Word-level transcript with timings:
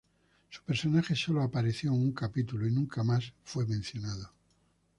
Su 0.49 0.63
personaje 0.63 1.15
sólo 1.15 1.43
apareció 1.43 1.91
en 1.91 1.99
un 2.01 2.11
capítulo 2.11 2.65
y 2.67 2.71
nunca 2.71 3.03
más 3.03 3.31
fue 3.43 3.67
mencionado. 3.67 4.31